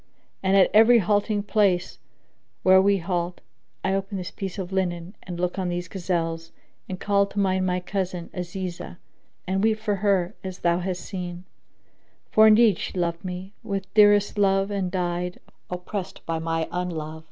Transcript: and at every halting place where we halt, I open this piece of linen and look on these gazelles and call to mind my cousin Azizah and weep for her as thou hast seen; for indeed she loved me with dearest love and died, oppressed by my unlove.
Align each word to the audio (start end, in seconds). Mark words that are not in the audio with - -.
and 0.41 0.57
at 0.57 0.71
every 0.73 0.97
halting 0.97 1.43
place 1.43 1.99
where 2.63 2.81
we 2.81 2.97
halt, 2.97 3.39
I 3.85 3.93
open 3.93 4.17
this 4.17 4.31
piece 4.31 4.57
of 4.57 4.71
linen 4.71 5.15
and 5.21 5.39
look 5.39 5.59
on 5.59 5.69
these 5.69 5.87
gazelles 5.87 6.51
and 6.89 6.99
call 6.99 7.27
to 7.27 7.39
mind 7.39 7.67
my 7.67 7.79
cousin 7.79 8.31
Azizah 8.33 8.97
and 9.45 9.63
weep 9.63 9.77
for 9.79 9.97
her 9.97 10.33
as 10.43 10.57
thou 10.61 10.79
hast 10.79 11.01
seen; 11.05 11.43
for 12.31 12.47
indeed 12.47 12.79
she 12.79 12.97
loved 12.97 13.23
me 13.23 13.53
with 13.61 13.93
dearest 13.93 14.39
love 14.39 14.71
and 14.71 14.89
died, 14.89 15.39
oppressed 15.69 16.25
by 16.25 16.39
my 16.39 16.67
unlove. 16.71 17.19